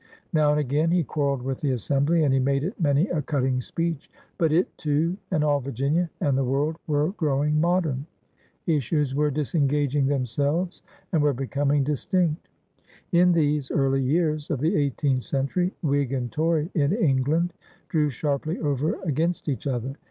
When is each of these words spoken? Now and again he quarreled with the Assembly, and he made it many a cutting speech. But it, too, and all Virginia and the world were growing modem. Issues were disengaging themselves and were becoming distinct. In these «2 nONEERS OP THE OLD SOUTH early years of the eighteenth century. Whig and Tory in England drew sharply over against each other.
Now 0.33 0.49
and 0.49 0.59
again 0.59 0.89
he 0.89 1.03
quarreled 1.03 1.43
with 1.43 1.61
the 1.61 1.69
Assembly, 1.73 2.23
and 2.23 2.33
he 2.33 2.39
made 2.39 2.63
it 2.63 2.79
many 2.81 3.07
a 3.09 3.21
cutting 3.21 3.61
speech. 3.61 4.09
But 4.39 4.51
it, 4.51 4.75
too, 4.75 5.15
and 5.29 5.43
all 5.43 5.59
Virginia 5.59 6.09
and 6.21 6.35
the 6.35 6.43
world 6.43 6.77
were 6.87 7.09
growing 7.09 7.61
modem. 7.61 8.07
Issues 8.65 9.13
were 9.13 9.29
disengaging 9.29 10.07
themselves 10.07 10.81
and 11.11 11.21
were 11.21 11.33
becoming 11.35 11.83
distinct. 11.83 12.49
In 13.11 13.31
these 13.31 13.67
«2 13.69 13.75
nONEERS 13.75 13.75
OP 13.75 13.77
THE 13.77 13.77
OLD 13.77 13.77
SOUTH 13.77 13.77
early 13.77 14.01
years 14.01 14.49
of 14.49 14.59
the 14.59 14.75
eighteenth 14.75 15.21
century. 15.23 15.71
Whig 15.83 16.13
and 16.13 16.31
Tory 16.31 16.71
in 16.73 16.93
England 16.93 17.53
drew 17.87 18.09
sharply 18.09 18.57
over 18.57 18.95
against 19.03 19.47
each 19.47 19.67
other. 19.67 19.93